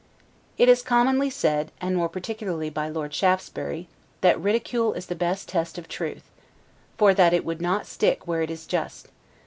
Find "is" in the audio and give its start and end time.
0.67-0.81, 4.93-5.05, 8.49-8.63